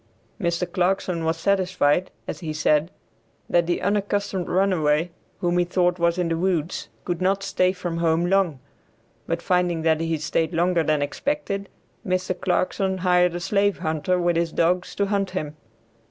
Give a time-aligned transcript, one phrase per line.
[0.39, 0.65] Mr.
[0.73, 2.89] Clarkson was satisfied, as he said,
[3.47, 7.97] that the unaccustomed runaway, whom he thought was in the woods could not stay from
[7.97, 8.59] home long,
[9.27, 11.69] but finding that he stayed longer than expected,
[12.03, 12.41] Mr.
[12.41, 15.55] Clarkson hired a slave hunter with his dogs to hunt him.